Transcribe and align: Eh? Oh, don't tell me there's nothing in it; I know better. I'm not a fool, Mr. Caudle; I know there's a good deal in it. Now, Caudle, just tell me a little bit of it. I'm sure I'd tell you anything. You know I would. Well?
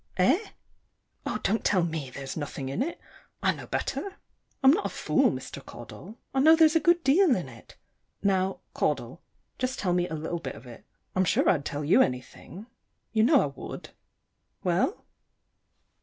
Eh? 0.17 0.43
Oh, 1.27 1.37
don't 1.43 1.63
tell 1.63 1.83
me 1.83 2.09
there's 2.09 2.35
nothing 2.35 2.69
in 2.69 2.81
it; 2.81 2.99
I 3.43 3.51
know 3.53 3.67
better. 3.67 4.15
I'm 4.63 4.71
not 4.71 4.87
a 4.87 4.89
fool, 4.89 5.29
Mr. 5.29 5.63
Caudle; 5.63 6.17
I 6.33 6.39
know 6.39 6.55
there's 6.55 6.75
a 6.75 6.79
good 6.79 7.03
deal 7.03 7.35
in 7.35 7.47
it. 7.47 7.75
Now, 8.23 8.61
Caudle, 8.73 9.21
just 9.59 9.77
tell 9.77 9.93
me 9.93 10.07
a 10.07 10.15
little 10.15 10.39
bit 10.39 10.55
of 10.55 10.65
it. 10.65 10.85
I'm 11.15 11.23
sure 11.23 11.47
I'd 11.47 11.65
tell 11.65 11.85
you 11.85 12.01
anything. 12.01 12.65
You 13.13 13.21
know 13.21 13.43
I 13.43 13.45
would. 13.45 13.91
Well? 14.63 15.05